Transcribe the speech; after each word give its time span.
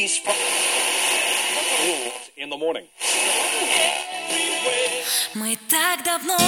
least 0.00 0.24
five 0.24 0.34
in 2.38 2.48
the 2.48 2.56
morning. 2.56 2.86
Мы 5.34 5.58
так 5.68 6.02
давно 6.02 6.38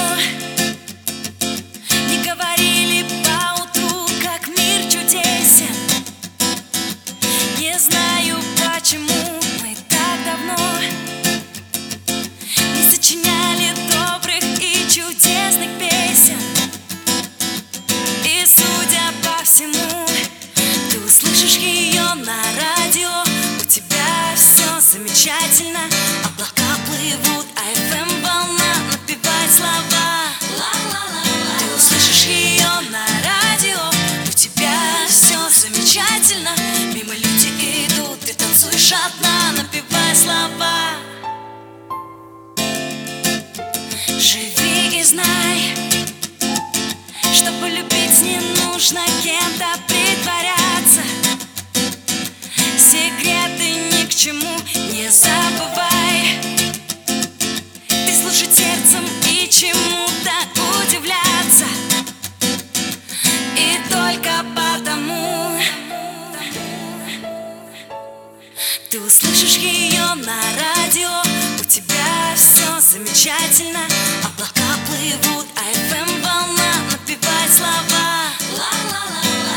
не 2.08 2.19
говорили 2.24 3.04
по 3.26 3.62
утру, 3.62 4.06
как 4.22 4.49
мир 4.49 4.80
чудесен. 4.90 5.76
Не 7.58 7.78
знаю 7.78 8.38
почему 8.56 9.22
мы 9.62 9.76
так 9.90 10.19
давно 10.24 10.56
не 12.74 12.90
сочиняли 12.90 13.74
добрых 13.92 14.44
и 14.62 14.88
чудесных 14.88 15.71
песен. 15.78 16.41
И 18.24 18.46
судя 18.46 19.12
по 19.23 19.45
всему, 19.45 19.91
замечательно, 25.12 25.80
облака 26.24 26.78
плывут, 26.86 27.46
а 27.54 27.70
FM 27.70 28.22
волна 28.22 28.74
напевает 28.90 29.52
слова. 29.52 30.30
Ты 31.58 31.76
услышишь 31.76 32.24
ее 32.24 32.70
на 32.90 33.04
радио, 33.22 33.78
у 34.26 34.32
тебя 34.32 34.72
все 35.08 35.36
замечательно. 35.50 36.50
Мимо 36.94 37.14
люди 37.14 37.86
идут, 37.88 38.20
ты 38.20 38.32
танцуешь 38.32 38.92
одна, 38.92 39.52
напевая 39.62 40.14
слова. 40.14 40.94
Живи 44.18 44.98
и 44.98 45.04
знай, 45.04 45.74
чтобы 47.34 47.68
любить 47.68 48.18
не 48.22 48.38
нужно 48.62 49.00
кем-то 49.22 49.78
притворяться 49.88 50.61
Ты 68.92 69.00
услышишь 69.00 69.56
ее 69.56 70.04
на 70.16 70.38
радио. 70.60 71.08
У 71.58 71.64
тебя 71.64 72.34
все 72.36 72.78
замечательно. 72.78 73.80
Облака 74.22 74.76
плывут, 74.86 75.46
а 75.56 75.62
FM 75.72 76.20
волна 76.20 76.74
напевает 76.90 77.54
слова. 77.54 78.28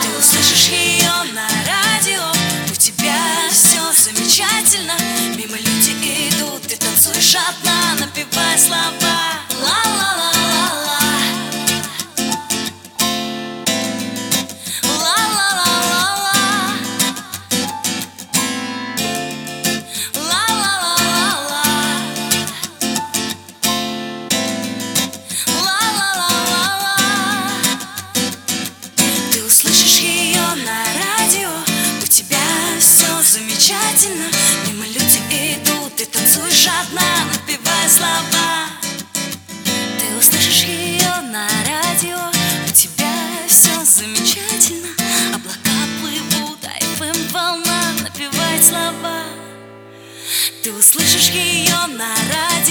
Ты 0.02 0.18
услышишь 0.18 0.70
ее 0.70 1.12
на 1.34 1.50
радио. 1.68 2.24
У 2.72 2.76
тебя 2.76 3.20
все 3.52 3.82
замечательно. 4.04 4.94
Мимо 5.36 5.58
люди 5.58 6.30
идут, 6.30 6.62
ты 6.62 6.78
танцуешь 6.78 7.36
одна 7.36 7.96
Напевая 8.00 8.58
слова 8.58 9.05
Мимо 34.68 34.86
люди 34.86 35.20
идут, 35.30 35.96
ты 35.96 36.06
танцуешь 36.06 36.68
одна 36.68 37.26
Напевая 37.34 37.90
слова. 37.90 38.68
Ты 40.00 40.18
услышишь 40.18 40.64
ее 40.64 41.22
на 41.32 41.48
радио 41.68 42.18
У 42.68 42.72
тебя 42.72 43.14
все 43.48 43.84
замечательно. 43.86 44.90
Облака 45.34 45.78
плывут, 46.02 46.60
а 46.64 46.78
FM 46.98 47.32
волна 47.32 47.94
напевает 48.02 48.64
слова. 48.64 49.24
Ты 50.64 50.74
услышишь 50.74 51.30
ее 51.30 51.86
на 51.88 52.10
радио 52.34 52.65